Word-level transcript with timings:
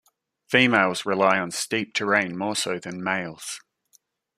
Females 0.47 1.05
rely 1.05 1.37
on 1.37 1.51
steep 1.51 1.93
terrain 1.93 2.35
more 2.35 2.55
so 2.55 2.79
than 2.79 3.03
males. 3.03 3.61